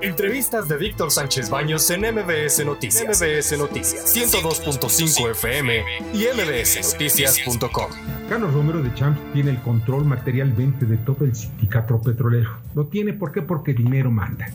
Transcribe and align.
Entrevistas 0.00 0.68
de 0.68 0.76
Víctor 0.76 1.10
Sánchez 1.10 1.50
Baños 1.50 1.90
en 1.90 2.02
MBS 2.02 2.64
Noticias. 2.64 3.20
MBS 3.20 3.58
Noticias 3.58 4.16
102.5 4.16 5.30
FM 5.32 5.82
y 6.14 6.26
mbsnoticias.com. 6.34 7.90
Carlos 8.28 8.54
Romero 8.54 8.80
de 8.80 8.94
Champs 8.94 9.20
tiene 9.32 9.50
el 9.50 9.60
control 9.60 10.04
materialmente 10.04 10.86
de 10.86 10.98
todo 10.98 11.24
el 11.24 11.34
sindicato 11.34 12.00
petrolero. 12.00 12.58
Lo 12.74 12.86
tiene 12.86 13.12
¿por 13.12 13.32
qué? 13.32 13.42
Porque 13.42 13.74
dinero 13.74 14.10
manda. 14.10 14.48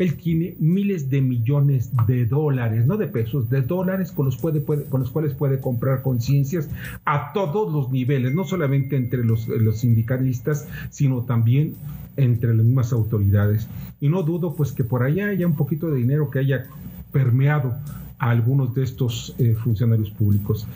Él 0.00 0.14
tiene 0.16 0.54
miles 0.58 1.10
de 1.10 1.20
millones 1.20 1.90
de 2.06 2.24
dólares, 2.24 2.86
no 2.86 2.96
de 2.96 3.06
pesos, 3.06 3.50
de 3.50 3.60
dólares 3.60 4.12
con 4.12 4.24
los, 4.24 4.38
cuales 4.38 5.34
puede 5.34 5.60
comprar 5.60 6.00
conciencias 6.00 6.70
a 7.04 7.34
todos 7.34 7.70
los 7.70 7.92
niveles, 7.92 8.34
no 8.34 8.44
solamente 8.44 8.96
entre 8.96 9.22
los, 9.22 9.46
los 9.46 9.80
sindicalistas, 9.80 10.66
sino 10.88 11.24
también 11.24 11.74
entre 12.16 12.56
las 12.56 12.64
mismas 12.64 12.94
autoridades. 12.94 13.68
Y 14.00 14.08
no 14.08 14.22
dudo 14.22 14.54
pues 14.54 14.72
que 14.72 14.84
por 14.84 15.02
allá 15.02 15.28
haya 15.28 15.46
un 15.46 15.54
poquito 15.54 15.90
de 15.90 15.98
dinero 15.98 16.30
que 16.30 16.38
haya 16.38 16.64
permeado 17.12 17.74
a 18.18 18.30
algunos 18.30 18.74
de 18.74 18.84
estos 18.84 19.34
eh, 19.38 19.54
funcionarios 19.54 20.10
públicos. 20.10 20.66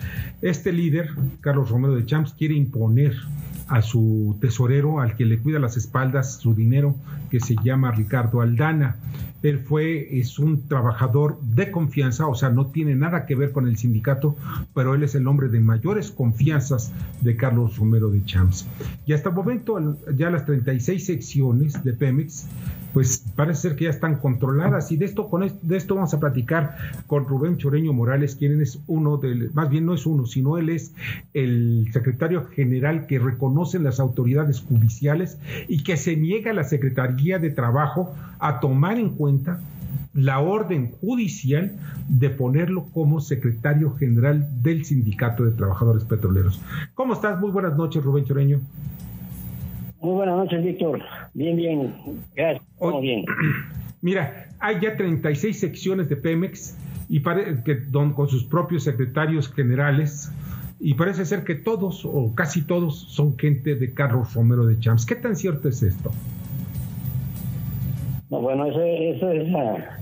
Este 0.43 0.71
líder, 0.71 1.09
Carlos 1.41 1.71
Romero 1.71 1.95
de 1.95 2.05
Champs, 2.05 2.35
quiere 2.35 2.57
imponer 2.57 3.15
a 3.69 3.83
su 3.83 4.37
tesorero, 4.41 5.01
al 5.01 5.17
que 5.17 5.25
le 5.25 5.39
cuida 5.39 5.59
las 5.59 5.77
espaldas, 5.77 6.37
su 6.37 6.55
dinero, 6.55 6.95
que 7.31 7.41
se 7.41 7.57
llama 7.63 7.93
Ricardo 7.93 8.41
Aldana. 8.41 8.97
Él 9.43 9.59
fue, 9.59 10.19
es 10.19 10.39
un 10.39 10.69
trabajador 10.69 11.39
de 11.41 11.71
confianza, 11.71 12.27
o 12.27 12.35
sea, 12.35 12.51
no 12.51 12.67
tiene 12.69 12.95
nada 12.95 13.27
que 13.27 13.35
ver 13.35 13.53
con 13.53 13.69
el 13.69 13.77
sindicato, 13.77 14.37
pero 14.75 14.95
él 14.95 15.03
es 15.03 15.15
el 15.15 15.27
hombre 15.27 15.49
de 15.49 15.61
mayores 15.61 16.11
confianzas 16.11 16.93
de 17.21 17.37
Carlos 17.37 17.77
Romero 17.77 18.11
de 18.11 18.25
Champs. 18.25 18.67
Y 19.07 19.13
hasta 19.13 19.29
el 19.31 19.35
momento, 19.35 19.99
ya 20.17 20.31
las 20.31 20.47
36 20.47 21.05
secciones 21.05 21.85
de 21.85 21.93
Pemex 21.93 22.47
pues 22.95 23.25
parece 23.35 23.63
ser 23.63 23.77
que 23.77 23.85
ya 23.85 23.91
están 23.91 24.21
controladas 24.21 24.93
y 24.93 24.97
de 24.97 25.05
esto 25.05 25.29
con 25.29 25.45
de 25.61 25.77
esto 25.77 25.97
vamos 25.97 26.15
a 26.15 26.21
platicar 26.21 26.77
con 27.09 27.27
Rubén 27.27 27.59
Choreño 27.59 27.93
Morales, 27.93 28.37
quien 28.37 28.63
es 28.63 28.79
uno 28.87 29.17
del 29.17 29.51
más 29.53 29.69
bien 29.69 29.85
no 29.85 29.95
es 29.95 30.07
uno, 30.07 30.27
sino 30.27 30.59
él 30.59 30.71
es 30.71 30.95
el 31.35 31.89
secretario 31.93 32.47
general 32.47 33.07
que 33.07 33.19
reconocen 33.19 33.83
las 33.83 33.99
autoridades 33.99 34.61
judiciales 34.61 35.39
y 35.67 35.83
que 35.83 35.97
se 35.97 36.17
niega 36.17 36.53
a 36.53 36.55
la 36.55 36.63
Secretaría 36.63 37.41
de 37.41 37.51
Trabajo 37.51 38.15
a 38.39 38.61
tomar 38.61 38.97
en 38.97 39.11
cuenta 39.11 39.59
la 40.15 40.39
orden 40.39 40.93
judicial 41.01 41.73
de 42.09 42.31
ponerlo 42.31 42.85
como 42.95 43.21
secretario 43.21 43.97
general 43.97 44.49
del 44.63 44.85
Sindicato 44.85 45.45
de 45.45 45.51
Trabajadores 45.51 46.05
Petroleros. 46.05 46.61
¿Cómo 46.95 47.15
estás? 47.15 47.41
Muy 47.41 47.51
buenas 47.51 47.77
noches, 47.77 48.05
Rubén 48.05 48.25
Choreño. 48.25 48.61
Muy 50.05 50.17
buenas 50.17 50.37
noches, 50.37 50.63
Víctor. 50.63 51.01
Bien, 51.33 51.57
bien. 51.57 51.95
Gracias. 52.37 52.63
Bien. 53.01 53.25
Mira, 54.03 54.49
hay 54.61 54.79
ya 54.83 54.99
36 54.99 55.59
secciones 55.59 56.11
de 56.11 56.17
Pemex 56.17 56.77
y 57.09 57.23
que, 57.23 57.79
con 58.15 58.29
sus 58.29 58.45
propios 58.45 58.85
secretarios 58.85 59.51
generales 59.51 60.31
y 60.79 60.93
parece 60.93 61.25
ser 61.25 61.45
que 61.45 61.55
todos 61.55 62.05
o 62.05 62.35
casi 62.35 62.67
todos 62.67 62.99
son 62.99 63.39
gente 63.39 63.77
de 63.77 63.95
Carlos 63.95 64.35
Romero 64.35 64.67
de 64.67 64.79
Champs. 64.79 65.07
¿Qué 65.07 65.15
tan 65.15 65.37
cierto 65.37 65.71
es 65.71 65.83
esto? 65.83 66.11
No, 68.29 68.43
bueno, 68.43 68.67
eso, 68.67 68.83
eso 68.83 69.33
es 69.33 69.55
a, 69.55 69.99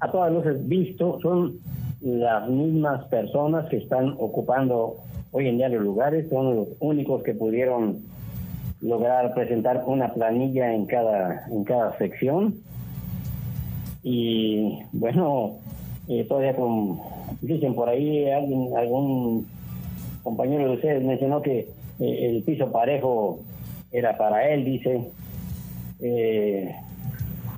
a 0.00 0.10
todas 0.10 0.34
luces 0.34 0.68
visto. 0.68 1.18
Son 1.22 1.54
las 2.02 2.46
mismas 2.46 3.06
personas 3.06 3.70
que 3.70 3.78
están 3.78 4.16
ocupando 4.18 4.96
hoy 5.30 5.48
en 5.48 5.56
día 5.56 5.70
los 5.70 5.82
lugares, 5.82 6.28
son 6.28 6.56
los 6.56 6.68
únicos 6.80 7.22
que 7.22 7.32
pudieron 7.32 8.09
lograr 8.82 9.34
presentar 9.34 9.82
una 9.86 10.12
planilla 10.12 10.72
en 10.72 10.86
cada, 10.86 11.46
en 11.50 11.64
cada 11.64 11.96
sección. 11.98 12.54
Y 14.02 14.78
bueno, 14.92 15.58
eh, 16.08 16.24
todavía 16.24 16.56
con, 16.56 16.98
dicen 17.42 17.74
por 17.74 17.88
ahí, 17.88 18.30
alguien, 18.30 18.76
algún 18.76 19.46
compañero 20.22 20.68
de 20.68 20.74
ustedes 20.76 21.02
mencionó 21.02 21.42
que 21.42 21.68
eh, 21.98 22.28
el 22.28 22.42
piso 22.42 22.72
parejo 22.72 23.40
era 23.92 24.16
para 24.16 24.48
él, 24.48 24.64
dice. 24.64 25.10
Eh, 26.00 26.74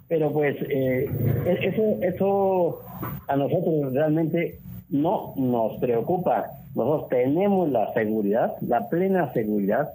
pero 0.09 0.33
pues 0.33 0.57
e-, 0.69 1.09
eso, 1.47 1.83
eso 2.03 2.81
a 3.29 3.37
nosotros 3.37 3.93
realmente 3.93 4.59
no 4.91 5.33
nos 5.37 5.79
preocupa. 5.79 6.51
Nosotros 6.75 7.09
tenemos 7.11 7.71
la 7.71 7.93
seguridad, 7.93 8.55
la 8.61 8.89
plena 8.89 9.33
seguridad 9.33 9.93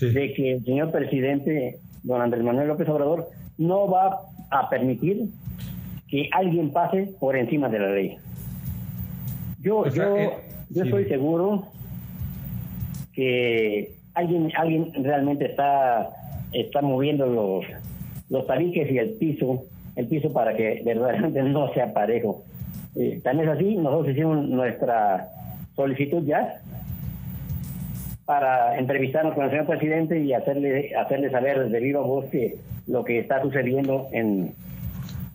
de 0.00 0.32
que 0.34 0.52
el 0.52 0.64
señor 0.64 0.90
presidente, 0.90 1.78
don 2.02 2.20
Andrés 2.20 2.42
Manuel 2.42 2.68
López 2.68 2.88
Obrador, 2.88 3.28
no 3.58 3.88
va 3.88 4.20
a 4.50 4.68
permitir 4.68 5.28
que 6.08 6.28
alguien 6.32 6.70
pase 6.70 7.12
por 7.18 7.36
encima 7.36 7.68
de 7.68 7.78
la 7.78 7.90
ley. 7.90 8.16
Yo, 9.60 9.86
yo, 9.90 10.16
eh, 10.16 10.30
yo 10.70 10.84
estoy 10.84 11.04
seguro 11.06 11.66
que 13.12 13.92
alguien, 14.14 14.50
alguien 14.56 14.92
realmente 15.02 15.46
está, 15.46 16.08
está 16.52 16.80
moviendo 16.80 17.26
los, 17.26 17.64
los 18.30 18.46
tabiques 18.46 18.90
y 18.90 18.98
el 18.98 19.10
piso, 19.14 19.64
el 19.96 20.06
piso 20.06 20.32
para 20.32 20.56
que 20.56 20.82
verdaderamente 20.86 21.42
no 21.42 21.72
sea 21.74 21.92
parejo. 21.92 22.44
Eh, 22.94 23.20
tan 23.22 23.40
es 23.40 23.48
así, 23.48 23.76
nosotros 23.76 24.14
hicimos 24.14 24.48
nuestra 24.48 25.28
solicitud 25.76 26.24
ya 26.24 26.60
para 28.28 28.78
entrevistarnos 28.78 29.32
con 29.32 29.44
el 29.44 29.50
señor 29.50 29.64
presidente 29.64 30.20
y 30.20 30.34
hacerle, 30.34 30.94
hacerle 30.94 31.30
saber 31.30 31.64
desde 31.64 31.80
viva 31.80 32.02
voz 32.02 32.26
que 32.26 32.56
lo 32.86 33.02
que 33.02 33.20
está 33.20 33.40
sucediendo 33.40 34.08
en, 34.12 34.52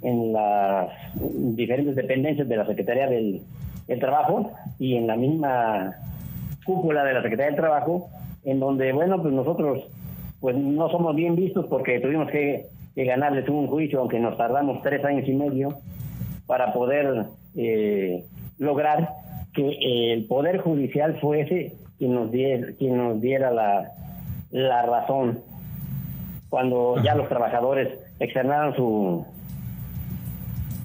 en 0.04 0.32
las 0.32 0.90
diferentes 1.16 1.96
dependencias 1.96 2.48
de 2.48 2.56
la 2.56 2.68
Secretaría 2.68 3.08
del, 3.08 3.42
Trabajo 4.00 4.52
y 4.78 4.96
en 4.96 5.08
la 5.08 5.16
misma 5.16 5.96
cúpula 6.66 7.04
de 7.04 7.16
la 7.16 7.24
Secretaría 7.24 7.48
del 7.48 7.60
Trabajo, 7.60 8.10
en 8.44 8.60
donde, 8.60 8.94
bueno, 8.94 9.20
pues 9.20 9.34
nosotros 9.34 9.88
pues 10.40 10.56
no 10.56 10.88
somos 10.90 11.16
bien 11.16 11.36
vistos 11.36 11.66
porque 11.66 12.00
tuvimos 12.00 12.30
que, 12.30 12.68
ganarles 12.96 13.50
un 13.50 13.66
juicio, 13.66 14.02
aunque 14.02 14.20
nos 14.20 14.38
tardamos 14.38 14.84
tres 14.84 15.04
años 15.04 15.28
y 15.28 15.34
medio 15.34 15.80
para 16.46 16.74
poder 16.74 17.26
eh, 17.56 18.24
lograr 18.60 19.10
que 19.56 20.14
el 20.14 20.26
Poder 20.26 20.60
Judicial 20.60 21.20
fuese 21.20 21.74
quien 21.98 22.14
nos 22.14 22.32
diera, 22.32 22.68
quien 22.78 22.98
nos 22.98 23.22
diera 23.22 23.52
la, 23.52 23.92
la 24.52 24.82
razón. 24.84 25.40
Cuando 26.50 27.02
ya 27.04 27.16
los 27.16 27.28
trabajadores 27.30 27.90
externaron 28.20 28.76
su 28.76 29.26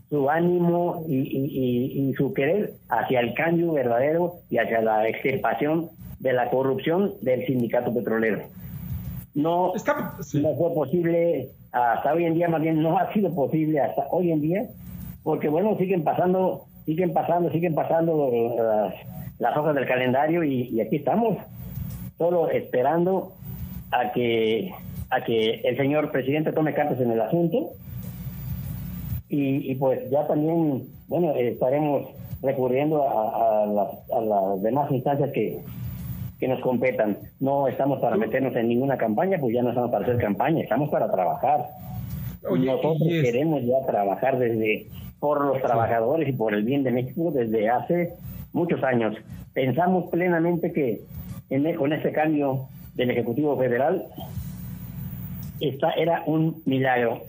su 0.09 0.31
ánimo 0.31 1.05
y, 1.07 1.19
y, 1.19 2.15
su 2.15 2.33
querer 2.33 2.73
hacia 2.89 3.21
el 3.21 3.35
cambio 3.35 3.73
verdadero 3.73 4.37
y 4.49 4.57
hacia 4.57 4.81
la 4.81 5.07
extirpación 5.07 5.91
de 6.19 6.33
la 6.33 6.49
corrupción 6.49 7.15
del 7.21 7.47
sindicato 7.47 7.93
petrolero. 7.93 8.45
No, 9.35 9.73
no 9.75 10.55
fue 10.57 10.75
posible 10.75 11.51
hasta 11.73 12.15
hoy 12.15 12.25
en 12.25 12.35
día, 12.35 12.49
más 12.49 12.63
bien 12.63 12.83
no 12.83 12.99
ha 12.99 13.13
sido 13.13 13.35
posible 13.35 13.81
hasta 13.81 14.07
hoy 14.11 14.33
en 14.33 14.41
día, 14.41 14.67
porque 15.23 15.49
bueno, 15.49 15.77
siguen 15.77 16.03
pasando, 16.03 16.65
siguen 16.87 17.13
pasando, 17.13 17.51
siguen 17.51 17.75
pasando 17.75 18.31
las 18.57 18.95
las 19.38 19.56
hojas 19.56 19.75
del 19.75 19.87
calendario 19.87 20.43
y, 20.44 20.81
aquí 20.81 20.97
estamos, 20.97 21.38
solo 22.16 22.50
esperando 22.50 23.32
a 23.91 24.12
que, 24.12 24.72
a 25.10 25.22
que 25.22 25.60
el 25.65 25.76
señor 25.76 26.10
presidente 26.10 26.53
tome 26.53 26.75
cartas 26.75 27.00
en 27.00 27.12
el 27.12 27.21
asunto 27.21 27.71
y, 29.28 29.75
pues 29.75 30.10
ya 30.10 30.27
también, 30.27 30.84
bueno, 31.06 31.32
estaremos 31.34 32.09
recurriendo 32.43 33.06
a, 33.06 33.66
las, 33.66 34.62
demás 34.62 34.91
instancias 34.91 35.31
que, 35.32 35.60
que 36.41 36.48
nos 36.48 36.60
competan. 36.60 37.19
No 37.38 37.69
estamos 37.69 38.00
para 38.00 38.16
meternos 38.16 38.56
en 38.56 38.69
ninguna 38.69 38.97
campaña, 38.97 39.38
pues 39.38 39.54
ya 39.54 39.62
no 39.62 39.69
estamos 39.71 39.91
para 39.91 40.04
hacer 40.04 40.19
campaña, 40.19 40.62
estamos 40.62 40.88
para 40.88 41.10
trabajar. 41.10 41.66
Nosotros 42.43 42.97
queremos 43.06 43.63
ya 43.65 43.84
trabajar 43.86 44.39
desde 44.39 44.86
por 45.21 45.45
los 45.45 45.60
trabajadores 45.60 46.28
y 46.28 46.33
por 46.33 46.54
el 46.54 46.63
bien 46.63 46.84
de 46.84 46.92
México 46.92 47.33
desde 47.34 47.68
hace 47.68 48.15
muchos 48.53 48.83
años. 48.83 49.16
Pensamos 49.53 50.10
plenamente 50.10 50.72
que 50.72 51.00
en, 51.50 51.66
e, 51.66 51.74
con 51.74 51.92
ese 51.92 52.12
cambio 52.12 52.68
del 52.95 53.10
Ejecutivo 53.10 53.56
Federal 53.59 54.06
esta 55.60 55.91
era 55.92 56.22
un 56.27 56.62
milagro 56.66 57.22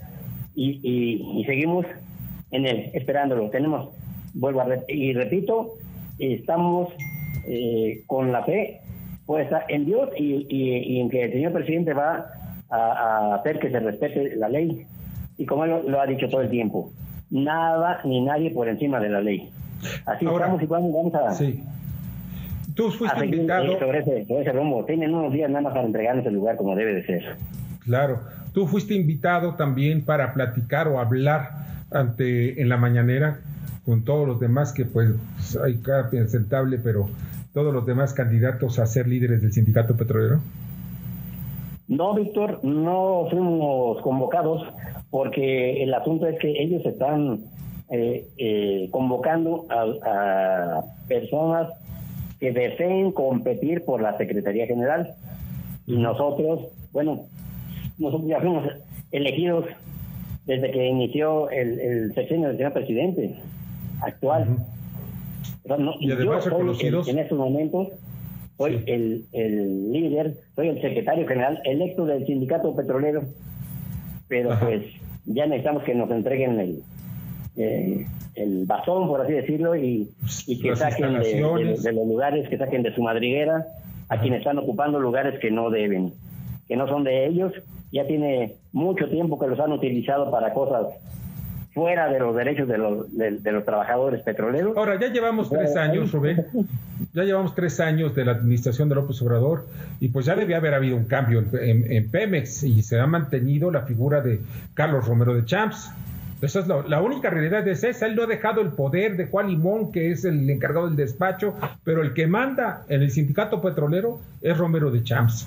y, 0.54 1.42
seguimos 1.46 1.86
en 2.50 2.66
él, 2.66 2.90
esperándolo. 2.92 3.48
Tenemos, 3.50 3.88
vuelvo 4.34 4.60
a 4.60 4.66
y 4.88 5.12
repito, 5.14 5.74
estamos 6.18 6.88
eh, 7.46 8.02
con 8.06 8.30
la 8.30 8.44
fe 8.44 8.80
puesta 9.26 9.64
en 9.68 9.86
Dios 9.86 10.10
y, 10.18 11.00
en 11.00 11.08
que 11.08 11.24
el 11.24 11.32
señor 11.32 11.52
presidente 11.52 11.94
va 11.94 12.26
a, 12.68 13.34
hacer 13.36 13.58
que 13.58 13.70
se 13.70 13.80
respete 13.80 14.36
la 14.36 14.48
ley. 14.48 14.84
Y 15.38 15.46
como 15.46 15.64
él 15.64 15.82
lo 15.86 16.00
ha 16.00 16.06
dicho 16.06 16.28
todo 16.28 16.42
el 16.42 16.50
tiempo, 16.50 16.90
nada 17.30 18.00
ni 18.04 18.20
nadie 18.20 18.50
por 18.50 18.68
encima 18.68 19.00
de 19.00 19.08
la 19.08 19.20
ley. 19.20 19.48
Así 20.06 20.26
estamos 20.26 20.62
y 20.62 20.66
vamos, 20.66 21.14
a... 21.14 21.32
Sí. 21.34 21.62
Tú 22.74 22.90
fuiste 22.90 23.24
invitado... 23.24 23.78
Sobre 23.78 23.98
ese, 24.00 24.26
sobre 24.26 24.42
ese 24.42 24.52
rumbo. 24.52 24.84
Tienen 24.84 25.14
unos 25.14 25.32
días 25.32 25.50
nada 25.50 25.62
más 25.62 25.72
para 25.72 25.86
entregarnos 25.86 26.24
el 26.26 26.34
lugar 26.34 26.56
como 26.56 26.74
debe 26.76 26.94
de 26.94 27.06
ser. 27.06 27.36
Claro. 27.80 28.20
Tú 28.52 28.66
fuiste 28.66 28.94
invitado 28.94 29.54
también 29.54 30.04
para 30.04 30.34
platicar 30.34 30.88
o 30.88 30.98
hablar 30.98 31.50
ante 31.90 32.60
en 32.60 32.68
la 32.68 32.76
mañanera 32.76 33.40
con 33.84 34.04
todos 34.04 34.26
los 34.26 34.38
demás 34.38 34.72
que 34.72 34.84
pues 34.84 35.14
hay 35.64 35.78
cada 35.78 36.10
presentable, 36.10 36.78
pero 36.78 37.08
todos 37.52 37.74
los 37.74 37.84
demás 37.86 38.12
candidatos 38.12 38.78
a 38.78 38.86
ser 38.86 39.08
líderes 39.08 39.42
del 39.42 39.52
sindicato 39.52 39.96
petrolero? 39.96 40.40
No, 41.88 42.14
Víctor, 42.14 42.60
no 42.62 43.26
fuimos 43.30 44.00
convocados 44.02 44.62
porque 45.10 45.82
el 45.82 45.92
asunto 45.92 46.26
es 46.28 46.38
que 46.38 46.62
ellos 46.62 46.86
están 46.86 47.40
eh, 47.90 48.28
eh, 48.36 48.88
convocando 48.92 49.66
a, 49.68 50.82
personas 51.08 51.68
que 52.38 52.52
deseen 52.52 53.10
competir 53.10 53.84
por 53.84 54.00
la 54.00 54.16
Secretaría 54.16 54.66
General. 54.66 55.14
Y 55.86 55.96
nosotros, 55.96 56.68
bueno, 56.92 57.26
nosotros 57.98 58.28
ya 58.28 58.40
fuimos 58.40 58.64
elegidos 59.10 59.66
desde 60.46 60.70
que 60.70 60.86
inició 60.86 61.50
el, 61.50 61.80
el 61.80 62.14
sexenio 62.14 62.48
del 62.48 62.56
señor 62.58 62.72
presidente 62.72 63.34
actual. 64.02 64.58
y 65.98 66.12
además 66.12 66.44
yo 66.44 67.10
en 67.10 67.18
estos 67.18 67.38
momentos 67.38 67.88
soy 68.56 68.84
el, 68.86 69.24
el, 69.32 69.92
líder, 69.92 70.34
soy 70.54 70.68
el 70.68 70.80
secretario 70.80 71.26
general 71.26 71.60
electo 71.64 72.06
del 72.06 72.24
sindicato 72.24 72.76
petrolero, 72.76 73.24
pero 74.28 74.56
pues 74.60 74.84
ya 75.26 75.46
necesitamos 75.46 75.82
que 75.82 75.94
nos 75.94 76.10
entreguen 76.10 76.60
el, 76.60 76.82
eh, 77.62 78.06
el 78.34 78.64
bastón, 78.66 79.08
por 79.08 79.20
así 79.20 79.32
decirlo, 79.32 79.76
y, 79.76 80.10
que 80.62 80.74
saquen 80.76 81.18
de, 81.20 81.40
los 81.92 82.06
lugares, 82.06 82.48
que 82.48 82.58
saquen 82.58 82.82
de 82.82 82.94
su 82.94 83.02
madriguera 83.02 83.66
a 84.08 84.18
quienes 84.18 84.40
están 84.40 84.58
ocupando 84.58 84.98
lugares 84.98 85.38
que 85.40 85.50
no 85.50 85.70
deben, 85.70 86.14
que 86.68 86.76
no 86.76 86.88
son 86.88 87.04
de 87.04 87.26
ellos. 87.26 87.52
Ya 87.92 88.06
tiene 88.06 88.54
mucho 88.72 89.08
tiempo 89.08 89.38
que 89.38 89.48
los 89.48 89.58
han 89.58 89.72
utilizado 89.72 90.30
para 90.30 90.52
cosas 90.52 90.86
fuera 91.72 92.08
de 92.08 92.18
los 92.18 92.34
derechos 92.34 92.66
de 92.66 92.78
los, 92.78 93.16
de, 93.16 93.52
los 93.52 93.64
trabajadores 93.64 94.22
petroleros. 94.22 94.76
Ahora, 94.76 94.98
ya 94.98 95.12
llevamos 95.12 95.50
tres 95.50 95.76
años, 95.76 96.10
Rubén, 96.12 96.44
ya 97.14 97.22
llevamos 97.22 97.54
tres 97.54 97.78
años 97.80 98.14
de 98.14 98.24
la 98.24 98.32
administración 98.32 98.88
de 98.88 98.96
López 98.96 99.22
Obrador 99.22 99.66
y 100.00 100.08
pues 100.08 100.26
ya 100.26 100.34
debía 100.34 100.56
haber 100.56 100.74
habido 100.74 100.96
un 100.96 101.04
cambio 101.04 101.44
en, 101.52 102.10
Pemex 102.10 102.64
y 102.64 102.82
se 102.82 102.98
ha 102.98 103.06
mantenido 103.06 103.70
la 103.70 103.82
figura 103.82 104.20
de 104.20 104.40
Carlos 104.74 105.06
Romero 105.06 105.34
de 105.34 105.44
Champs. 105.44 105.92
Esa 106.42 106.60
es 106.60 106.68
la, 106.68 107.02
única 107.02 107.28
realidad 107.28 107.66
es 107.68 107.84
esa. 107.84 108.06
Él 108.06 108.16
no 108.16 108.22
ha 108.22 108.26
dejado 108.26 108.62
el 108.62 108.72
poder 108.72 109.16
de 109.16 109.26
Juan 109.26 109.48
Limón, 109.48 109.92
que 109.92 110.10
es 110.10 110.24
el 110.24 110.48
encargado 110.48 110.86
del 110.86 110.96
despacho, 110.96 111.54
pero 111.84 112.02
el 112.02 112.14
que 112.14 112.26
manda 112.26 112.84
en 112.88 113.02
el 113.02 113.10
sindicato 113.10 113.60
petrolero 113.60 114.20
es 114.40 114.56
Romero 114.56 114.90
de 114.90 115.02
Champs. 115.02 115.46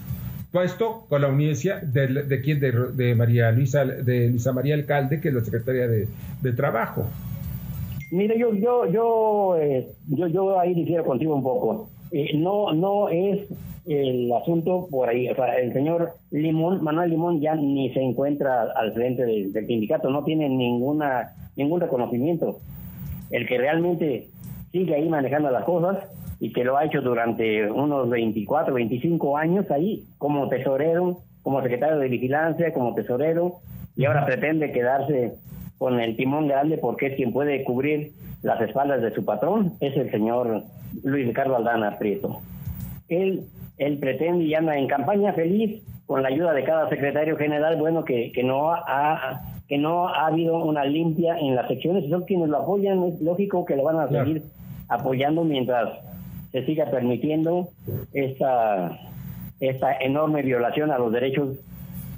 Puesto 0.51 1.05
con 1.09 1.21
la 1.21 1.29
universidad 1.29 1.81
de, 1.81 2.07
de, 2.07 2.37
de, 2.37 2.87
de, 2.93 3.15
María 3.15 3.51
Luisa 3.51 3.85
de 3.85 4.29
Luisa 4.29 4.53
María 4.53 4.75
Alcalde 4.75 5.19
que 5.19 5.29
es 5.29 5.33
la 5.33 5.41
secretaria 5.41 5.87
de, 5.87 6.51
trabajo. 6.53 7.07
Mire 8.11 8.37
yo 8.37 8.53
yo 8.53 8.85
yo 8.85 9.57
eh, 9.59 9.87
yo 10.09 10.27
yo 10.27 10.59
ahí 10.59 10.75
difiero 10.75 11.03
contigo 11.03 11.33
un 11.33 11.41
poco 11.41 11.89
eh, 12.13 12.37
no 12.37 12.73
no 12.73 13.09
es 13.09 13.47
el 13.85 14.31
asunto 14.31 14.87
por 14.89 15.09
ahí. 15.09 15.27
O 15.29 15.35
sea 15.35 15.55
el 15.55 15.73
señor 15.73 16.13
Limón 16.29 16.83
Manuel 16.83 17.09
Limón 17.09 17.41
ya 17.41 17.55
ni 17.55 17.91
se 17.91 18.01
encuentra 18.01 18.71
al 18.75 18.93
frente 18.93 19.25
del, 19.25 19.51
sindicato 19.51 20.09
no 20.09 20.23
tiene 20.23 20.47
ninguna 20.47 21.33
ningún 21.55 21.81
reconocimiento. 21.81 22.59
El 23.31 23.47
que 23.47 23.57
realmente 23.57 24.27
sigue 24.71 24.93
ahí 24.93 25.09
manejando 25.09 25.49
las 25.49 25.63
cosas 25.63 26.05
y 26.39 26.53
que 26.53 26.63
lo 26.63 26.77
ha 26.77 26.85
hecho 26.85 27.01
durante 27.01 27.69
unos 27.71 28.09
24, 28.09 28.73
25 28.75 29.37
años 29.37 29.71
ahí 29.71 30.03
como 30.19 30.49
tesorero, 30.49 31.17
como 31.41 31.63
secretario 31.63 31.97
de 31.97 32.09
vigilancia, 32.09 32.73
como 32.73 32.93
tesorero, 32.93 33.55
y 33.95 34.05
ahora 34.05 34.25
pretende 34.25 34.71
quedarse 34.71 35.33
con 35.79 35.99
el 35.99 36.15
timón 36.15 36.47
grande 36.47 36.77
porque 36.77 37.07
es 37.07 37.15
quien 37.15 37.33
puede 37.33 37.63
cubrir 37.63 38.11
las 38.43 38.61
espaldas 38.61 39.01
de 39.01 39.13
su 39.13 39.25
patrón, 39.25 39.73
es 39.79 39.95
el 39.97 40.11
señor 40.11 40.63
Luis 41.03 41.25
Ricardo 41.27 41.55
Aldana 41.55 41.97
Prieto. 41.97 42.41
Él, 43.09 43.45
él 43.77 43.97
pretende 43.97 44.43
y 44.43 44.53
anda 44.53 44.77
en 44.77 44.87
campaña 44.87 45.33
feliz 45.33 45.81
con 46.05 46.21
la 46.21 46.29
ayuda 46.29 46.53
de 46.53 46.63
cada 46.63 46.89
secretario 46.89 47.37
general, 47.37 47.77
bueno, 47.77 48.03
que, 48.03 48.31
que 48.31 48.43
no 48.43 48.73
ha 48.73 49.41
que 49.67 49.77
no 49.77 50.07
ha 50.07 50.27
habido 50.27 50.63
una 50.63 50.83
limpia 50.85 51.37
en 51.39 51.55
las 51.55 51.67
secciones, 51.67 52.09
son 52.09 52.23
quienes 52.25 52.49
lo 52.49 52.57
apoyan, 52.57 53.03
es 53.03 53.21
lógico 53.21 53.65
que 53.65 53.75
lo 53.75 53.83
van 53.83 53.99
a 53.99 54.07
seguir 54.07 54.43
apoyando 54.89 55.43
mientras 55.43 55.89
se 56.51 56.65
siga 56.65 56.91
permitiendo 56.91 57.69
esta, 58.13 58.99
esta 59.59 59.95
enorme 59.97 60.41
violación 60.43 60.91
a 60.91 60.97
los 60.97 61.11
derechos 61.11 61.57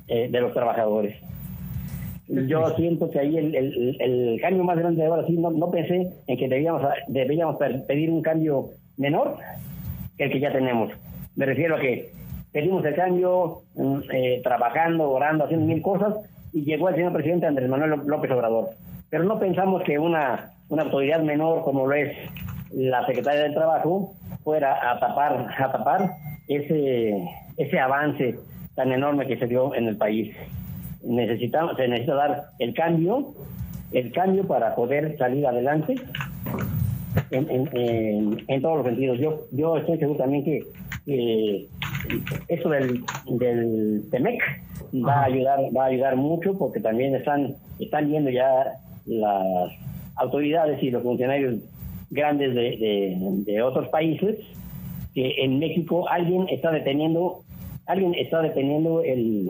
eh, 0.08 0.28
de 0.30 0.42
los 0.42 0.54
trabajadores. 0.54 1.16
Yo 2.28 2.76
siento 2.76 3.10
que 3.12 3.20
ahí 3.20 3.38
el, 3.38 3.56
el, 4.00 4.42
cambio 4.42 4.64
más 4.64 4.78
grande 4.78 5.02
de 5.02 5.08
ahora 5.08 5.28
sí, 5.28 5.34
no, 5.34 5.52
no 5.52 5.70
pensé 5.70 6.12
en 6.26 6.38
que 6.38 6.48
debíamos, 6.48 6.82
debíamos 7.08 7.58
pedir 7.88 8.10
un 8.10 8.24
cambio 8.24 8.70
menor 8.98 9.38
que 10.18 10.26
el 10.26 10.32
que 10.32 10.40
ya 10.40 10.52
tenemos. 10.52 10.92
Me 11.36 11.46
refiero 11.46 11.76
a 11.76 11.80
que 11.80 12.10
pedimos 12.52 12.84
el 12.86 12.96
cambio 12.96 13.62
mm, 13.76 14.00
eh, 14.12 14.42
trabajando, 14.44 15.12
orando, 15.12 15.44
haciendo 15.44 15.68
mil 15.68 15.82
cosas 15.82 16.16
y 16.52 16.64
llegó 16.64 16.90
el 16.90 16.96
señor 16.96 17.14
presidente 17.14 17.46
Andrés 17.46 17.70
Manuel 17.70 18.02
López 18.06 18.32
Obrador. 18.32 18.70
Pero 19.10 19.24
no 19.26 19.38
pensamos 19.38 19.84
que 19.84 20.00
una, 20.00 20.52
una 20.70 20.84
autoridad 20.84 21.22
menor 21.22 21.64
como 21.64 21.86
lo 21.86 21.94
es 21.94 22.16
la 22.74 23.06
Secretaría 23.06 23.44
del 23.44 23.54
Trabajo 23.54 24.14
fuera 24.44 24.92
a 24.92 25.00
tapar, 25.00 25.48
a 25.58 25.72
tapar 25.72 26.12
ese, 26.48 27.24
ese 27.58 27.80
avance 27.80 28.36
tan 28.76 28.92
enorme 28.92 29.28
que 29.28 29.38
se 29.38 29.48
dio 29.48 29.76
en 29.76 29.88
el 29.88 29.98
país. 29.98 30.36
Necesitamos, 31.06 31.76
se 31.78 31.88
necesita 31.88 32.16
dar 32.16 32.44
el 32.60 32.74
cambio, 32.74 33.34
el 33.92 34.12
cambio 34.12 34.46
para 34.48 34.76
poder 34.76 35.18
salir 35.18 35.46
adelante 35.46 35.96
en, 37.32 38.62
todos 38.62 38.78
los 38.78 38.86
sentidos. 38.86 39.20
Yo, 39.20 39.46
yo 39.52 39.78
estoy 39.78 39.98
seguro 39.98 40.20
también 40.20 40.44
que 40.44 40.66
eso 42.48 42.70
del, 42.70 43.04
del 43.30 44.04
TEMEC 44.12 44.42
va 45.06 45.22
a 45.22 45.26
ayudar, 45.26 45.60
va 45.76 45.84
a 45.84 45.88
ayudar 45.88 46.16
mucho 46.16 46.58
porque 46.58 46.80
también 46.80 47.16
están, 47.16 47.56
están 47.80 48.10
viendo 48.10 48.30
ya 48.30 48.74
las 49.06 49.72
autoridades 50.16 50.82
y 50.82 50.92
los 50.92 51.04
funcionarios 51.04 51.56
grandes 52.10 52.54
de, 52.54 53.16
de, 53.46 53.62
otros 53.62 53.88
países 53.90 54.38
que 55.14 55.44
en 55.44 55.60
México 55.60 56.08
alguien 56.10 56.48
está 56.50 56.72
deteniendo 56.72 57.42
alguien 57.88 58.14
está 58.16 58.42
deteniendo 58.42 59.02
el, 59.04 59.50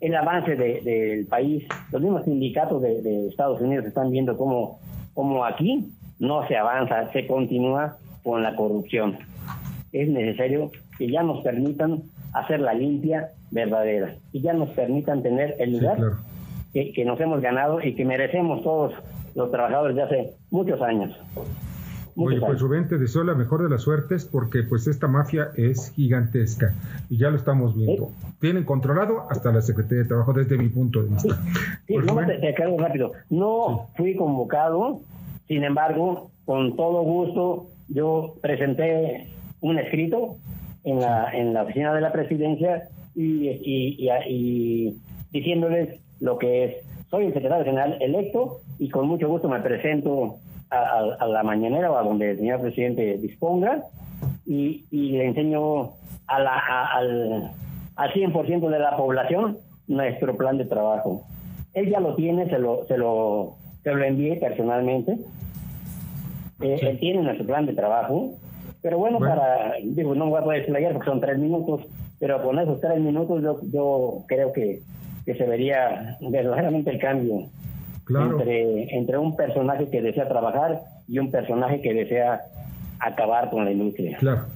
el 0.00 0.14
avance 0.14 0.56
del 0.56 1.26
país. 1.26 1.64
Los 1.92 2.02
mismos 2.02 2.24
sindicatos 2.24 2.82
de, 2.82 3.28
Estados 3.28 3.60
Unidos 3.60 3.86
están 3.86 4.10
viendo 4.10 4.36
cómo, 4.36 4.78
cómo 5.14 5.44
aquí 5.44 5.90
no 6.18 6.46
se 6.48 6.56
avanza, 6.56 7.10
se 7.12 7.26
continúa 7.26 7.96
con 8.22 8.42
la 8.42 8.56
corrupción. 8.56 9.18
Es 9.92 10.08
necesario 10.08 10.70
que 10.98 11.10
ya 11.10 11.22
nos 11.22 11.42
permitan 11.42 12.02
hacer 12.32 12.60
la 12.60 12.74
limpia 12.74 13.30
verdadera 13.50 14.14
y 14.32 14.40
ya 14.40 14.52
nos 14.52 14.70
permitan 14.70 15.22
tener 15.22 15.56
el 15.58 15.78
lugar 15.78 15.98
que, 16.72 16.92
que 16.92 17.04
nos 17.04 17.20
hemos 17.20 17.40
ganado 17.40 17.80
y 17.82 17.94
que 17.94 18.04
merecemos 18.04 18.62
todos 18.62 18.92
los 19.34 19.50
trabajadores 19.50 19.96
de 19.96 20.02
hace 20.02 20.30
muchos 20.50 20.80
años. 20.82 21.16
Oye, 22.16 22.40
pues 22.40 22.60
Rubén, 22.60 22.88
te 22.88 22.96
deseo 22.96 23.24
la 23.24 23.34
mejor 23.34 23.62
de 23.62 23.68
las 23.68 23.82
suertes 23.82 24.24
porque 24.24 24.62
pues 24.62 24.86
esta 24.86 25.06
mafia 25.06 25.50
es 25.54 25.92
gigantesca 25.92 26.72
y 27.10 27.18
ya 27.18 27.28
lo 27.28 27.36
estamos 27.36 27.76
viendo. 27.76 28.10
Tienen 28.40 28.64
controlado 28.64 29.24
hasta 29.28 29.52
la 29.52 29.60
Secretaría 29.60 30.04
de 30.04 30.08
Trabajo 30.08 30.32
desde 30.32 30.56
mi 30.56 30.68
punto 30.68 31.02
de 31.02 31.10
vista. 31.10 31.36
Sí, 31.86 31.94
pues, 31.94 32.06
no, 32.06 32.16
te, 32.26 32.48
aclaro 32.48 32.78
rápido. 32.78 33.12
No 33.28 33.88
fui 33.96 34.16
convocado, 34.16 35.00
sin 35.46 35.62
embargo, 35.62 36.30
con 36.46 36.74
todo 36.74 37.02
gusto, 37.02 37.66
yo 37.88 38.34
presenté 38.40 39.28
un 39.60 39.78
escrito 39.78 40.36
en 40.84 41.00
la, 41.00 41.30
en 41.32 41.52
la 41.52 41.64
oficina 41.64 41.94
de 41.94 42.00
la 42.00 42.12
presidencia 42.12 42.88
y, 43.14 43.48
y, 43.48 44.08
y 44.26 44.96
diciéndoles 45.32 46.00
lo 46.20 46.38
que 46.38 46.64
es. 46.64 46.76
Soy 47.10 47.26
el 47.26 47.34
secretario 47.34 47.64
general 47.64 47.98
electo 48.00 48.60
y 48.78 48.88
con 48.88 49.06
mucho 49.06 49.28
gusto 49.28 49.48
me 49.48 49.60
presento 49.60 50.38
a, 50.82 51.26
la 51.26 51.42
mañanera 51.42 51.90
o 51.90 51.96
a 51.96 52.02
donde 52.02 52.32
el 52.32 52.38
señor 52.38 52.60
presidente 52.60 53.18
disponga 53.18 53.84
y, 54.46 54.84
le 54.90 55.26
enseño 55.26 55.92
a 56.26 56.38
la, 56.40 56.86
al, 56.92 57.52
al 57.96 58.12
100% 58.12 58.68
de 58.68 58.78
la 58.78 58.96
población 58.96 59.58
nuestro 59.88 60.36
plan 60.36 60.58
de 60.58 60.64
trabajo. 60.64 61.22
Él 61.74 61.90
ya 61.90 62.00
lo 62.00 62.14
tiene, 62.14 62.48
se 62.48 62.58
lo, 62.58 62.86
se 62.86 62.96
lo, 62.96 63.56
se 63.82 63.92
lo 63.92 64.02
envié 64.04 64.36
personalmente. 64.36 65.18
Eh, 66.60 66.78
él 66.82 66.98
tiene 66.98 67.22
nuestro 67.22 67.46
plan 67.46 67.66
de 67.66 67.74
trabajo, 67.74 68.32
pero 68.82 68.98
bueno, 68.98 69.18
para, 69.18 69.74
digo, 69.82 70.14
no 70.14 70.30
voy 70.30 70.40
a 70.40 70.44
poder 70.44 70.60
explayar 70.60 70.92
porque 70.92 71.10
son 71.10 71.20
tres 71.20 71.38
minutos, 71.38 71.82
pero 72.18 72.42
con 72.42 72.58
esos 72.58 72.80
tres 72.80 72.98
minutos 72.98 73.42
yo, 73.42 73.60
yo 73.70 74.24
creo 74.26 74.52
que, 74.52 74.80
que 75.26 75.34
se 75.34 75.44
vería 75.44 76.16
verdaderamente 76.20 76.90
el 76.90 76.98
cambio 76.98 77.46
entre, 78.08 78.96
entre 78.96 79.18
un 79.18 79.36
personaje 79.36 79.88
que 79.90 80.02
desea 80.02 80.28
trabajar 80.28 80.80
y 81.08 81.18
un 81.18 81.30
personaje 81.30 81.80
que 81.80 81.94
desea 81.94 82.42
acabar 82.98 83.50
con 83.50 83.64
la 83.64 83.72
industria. 83.72 84.16
Claro. 84.18 84.46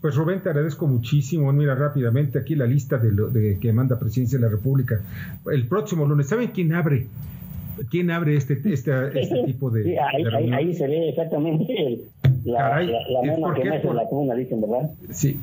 Pues 0.00 0.14
Rubén, 0.16 0.42
te 0.42 0.50
agradezco 0.50 0.86
muchísimo. 0.86 1.52
Mira 1.52 1.74
rápidamente 1.74 2.38
aquí 2.38 2.54
la 2.54 2.66
lista 2.66 2.98
de, 2.98 3.12
lo, 3.12 3.28
de 3.28 3.58
que 3.58 3.72
manda 3.72 3.98
Presidencia 3.98 4.38
de 4.38 4.44
la 4.44 4.50
República. 4.50 5.00
El 5.50 5.66
próximo 5.66 6.04
lunes, 6.04 6.28
¿saben 6.28 6.48
quién 6.48 6.74
abre 6.74 7.06
¿Quién 7.90 8.10
abre 8.10 8.36
este, 8.36 8.54
este, 8.54 9.20
este 9.20 9.44
tipo 9.44 9.70
de, 9.70 9.84
sí, 9.84 9.96
ahí, 9.98 10.50
ahí, 10.52 10.74
se 10.74 10.86
ve 10.86 11.10
exactamente 11.10 12.00
la, 12.44 12.58
Caray, 12.58 12.86
la, 12.86 13.36
mona 13.36 13.54
que 13.54 13.64
la 13.64 14.04
cuna, 14.08 14.34
dicen, 14.34 14.62
¿verdad? 14.62 14.90
Sí, 15.10 15.38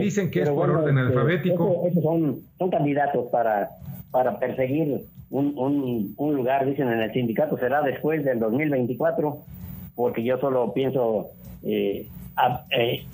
dicen 0.00 0.30
que 0.30 0.42
es 0.42 0.50
por 0.50 0.70
orden 0.70 0.96
este, 0.96 1.08
alfabético. 1.08 1.86
Esos 1.86 2.02
son, 2.02 2.40
son 2.58 2.70
candidatos 2.70 3.26
para, 3.30 3.68
para 4.10 4.38
perseguir 4.38 5.02
un, 5.30 5.54
un, 5.56 6.14
un 6.16 6.34
lugar, 6.34 6.66
dicen 6.66 6.88
en 6.88 7.00
el 7.00 7.12
sindicato, 7.12 7.58
será 7.58 7.82
después 7.82 8.24
del 8.24 8.38
2024, 8.38 9.38
porque 9.94 10.22
yo 10.22 10.38
solo 10.38 10.72
pienso 10.72 11.30
eh, 11.62 12.08
eh, 12.70 13.04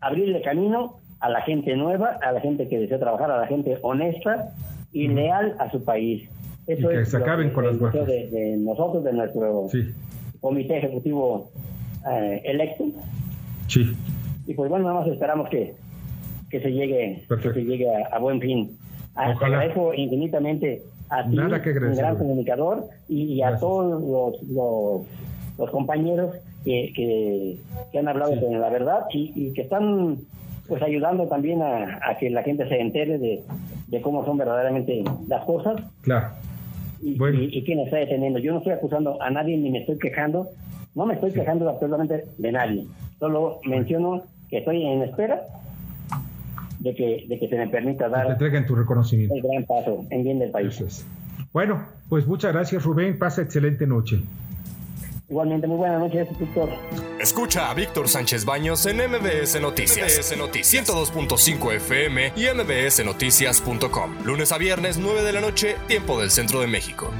abrirle 0.00 0.42
camino 0.42 0.96
a 1.20 1.28
la 1.28 1.42
gente 1.42 1.76
nueva, 1.76 2.18
a 2.22 2.32
la 2.32 2.40
gente 2.40 2.68
que 2.68 2.78
desea 2.78 2.98
trabajar, 2.98 3.30
a 3.30 3.40
la 3.40 3.46
gente 3.46 3.78
honesta 3.82 4.52
y 4.92 5.08
leal 5.08 5.56
a 5.58 5.70
su 5.70 5.84
país. 5.84 6.28
Eso 6.66 6.88
que 6.88 7.00
es 7.00 7.10
se 7.10 7.16
acaben 7.16 7.50
con 7.50 7.66
las 7.66 7.78
de, 7.78 8.56
nosotros, 8.58 9.02
de 9.04 9.12
nuestro 9.12 9.68
comité 10.40 10.78
ejecutivo 10.78 11.50
eh, 12.10 12.42
electo. 12.44 12.86
Sí. 13.66 13.94
Y 14.46 14.54
pues 14.54 14.70
bueno, 14.70 14.86
nada 14.86 15.00
más 15.00 15.08
esperamos 15.08 15.48
que, 15.48 15.74
que 16.50 16.60
se 16.60 16.70
llegue, 16.70 17.24
que 17.28 17.52
se 17.52 17.64
llegue 17.64 17.86
a, 18.10 18.18
buen 18.18 18.40
fin. 18.40 18.77
Agradezco 19.18 19.92
infinitamente 19.94 20.82
a 21.10 21.24
ti, 21.28 21.36
un 21.38 21.96
gran 21.96 22.16
comunicador, 22.16 22.84
y, 23.08 23.42
a 23.42 23.58
todos 23.58 24.00
los, 24.00 25.06
los, 25.58 25.70
compañeros 25.70 26.36
que, 26.64 26.92
que, 26.94 27.98
han 27.98 28.08
hablado 28.08 28.38
con 28.40 28.60
la 28.60 28.68
verdad 28.68 29.06
y, 29.12 29.52
que 29.52 29.62
están 29.62 30.18
pues 30.68 30.82
ayudando 30.82 31.26
también 31.26 31.62
a, 31.62 32.16
que 32.20 32.30
la 32.30 32.42
gente 32.42 32.68
se 32.68 32.78
entere 32.78 33.18
de, 33.18 33.42
de, 33.88 34.00
cómo 34.02 34.24
son 34.24 34.36
verdaderamente 34.36 35.02
las 35.26 35.44
cosas. 35.44 35.82
Claro. 36.02 36.28
Y, 37.02 37.16
y, 37.58 37.64
quién 37.64 37.80
está 37.80 37.96
deteniendo. 37.96 38.38
Yo 38.38 38.52
no 38.52 38.58
estoy 38.58 38.74
acusando 38.74 39.20
a 39.20 39.30
nadie 39.30 39.56
ni 39.56 39.70
me 39.70 39.80
estoy 39.80 39.98
quejando. 39.98 40.48
No 40.94 41.06
me 41.06 41.14
estoy 41.14 41.32
quejando 41.32 41.68
absolutamente 41.68 42.24
de 42.36 42.52
nadie. 42.52 42.86
Solo 43.18 43.60
menciono 43.64 44.22
que 44.50 44.58
estoy 44.58 44.84
en 44.84 45.02
espera 45.02 45.42
de 46.80 46.94
que, 46.94 47.26
de 47.28 47.38
que 47.38 47.48
se 47.48 47.56
me 47.56 47.68
permita 47.68 48.08
dar. 48.08 48.26
te 48.26 48.32
entreguen 48.32 48.66
tu 48.66 48.74
reconocimiento. 48.74 49.34
El 49.34 49.42
gran 49.42 49.64
paso 49.64 50.04
en 50.10 50.24
bien 50.24 50.38
del 50.38 50.50
país. 50.50 51.04
Bueno, 51.52 51.86
pues 52.08 52.26
muchas 52.26 52.52
gracias, 52.52 52.84
Rubén. 52.84 53.18
Pasa 53.18 53.42
excelente 53.42 53.86
noche. 53.86 54.20
Igualmente, 55.28 55.66
muy 55.66 55.76
buenas 55.76 56.00
noches, 56.00 56.26
Víctor. 56.38 56.70
Escucha 57.20 57.70
a 57.70 57.74
Víctor 57.74 58.08
Sánchez 58.08 58.46
Baños 58.46 58.86
en 58.86 58.96
MBS 58.96 59.60
Noticias. 59.60 60.18
MBS 60.18 60.38
Noticias 60.38 60.88
102.5 60.88 61.74
FM 61.74 62.32
y 62.34 62.46
MBSNoticias.com. 62.54 64.24
Lunes 64.24 64.52
a 64.52 64.58
viernes, 64.58 64.98
9 64.98 65.22
de 65.22 65.32
la 65.32 65.40
noche, 65.42 65.76
tiempo 65.86 66.18
del 66.18 66.30
centro 66.30 66.60
de 66.60 66.66
México. 66.66 67.10